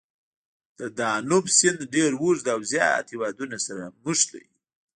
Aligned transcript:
د 0.79 0.81
دانوب 0.99 1.45
سیند 1.57 1.79
ډېر 1.93 2.11
اوږد 2.21 2.45
او 2.53 2.59
زیات 2.71 3.05
هېوادونه 3.13 3.57
سره 3.65 3.83
نښلوي. 4.03 4.47